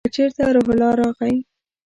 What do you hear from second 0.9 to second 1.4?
راغی!